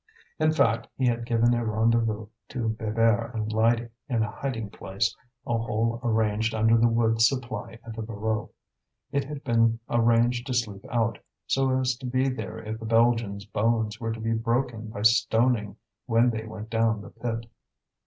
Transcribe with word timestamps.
In 0.39 0.51
fact, 0.51 0.87
he 0.97 1.05
had 1.05 1.27
given 1.27 1.53
a 1.53 1.63
rendezvous 1.63 2.25
to 2.49 2.69
Bébert 2.69 3.35
and 3.35 3.53
Lydie 3.53 3.89
in 4.09 4.23
a 4.23 4.31
hiding 4.31 4.71
place, 4.71 5.15
a 5.45 5.55
hole 5.55 5.99
arranged 6.03 6.55
under 6.55 6.75
the 6.75 6.87
wood 6.87 7.21
supply 7.21 7.73
at 7.85 7.95
the 7.95 8.01
Voreux. 8.01 8.49
It 9.11 9.25
had 9.25 9.43
been 9.43 9.77
arranged 9.91 10.47
to 10.47 10.55
sleep 10.55 10.83
out, 10.89 11.19
so 11.45 11.79
as 11.79 11.95
to 11.97 12.07
be 12.07 12.29
there 12.29 12.57
if 12.57 12.79
the 12.79 12.85
Belgians' 12.87 13.45
bones 13.45 13.99
were 13.99 14.11
to 14.11 14.19
be 14.19 14.33
broken 14.33 14.87
by 14.87 15.03
stoning 15.03 15.75
when 16.07 16.31
they 16.31 16.47
went 16.47 16.71
down 16.71 17.01
the 17.03 17.11
pit. 17.11 17.45